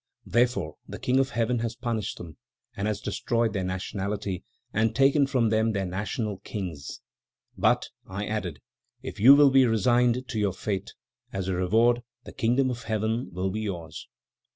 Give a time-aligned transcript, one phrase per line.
[0.25, 2.37] "Therefore, the King of Heaven has punished them,
[2.75, 4.43] and has destroyed their nationality
[4.73, 7.01] and taken from them their national kings,
[7.55, 8.61] 'but,' I added,
[9.03, 10.95] 'if you will be resigned to your fate,
[11.31, 14.07] as a reward the Kingdom of Heaven will be yours.'"